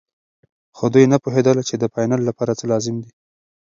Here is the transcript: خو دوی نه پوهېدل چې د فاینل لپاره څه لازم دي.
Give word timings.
خو 0.77 0.85
دوی 0.93 1.05
نه 1.11 1.17
پوهېدل 1.23 1.57
چې 1.69 1.75
د 1.77 1.83
فاینل 1.93 2.21
لپاره 2.29 2.53
څه 2.59 2.65
لازم 2.71 2.95
دي. 3.03 3.11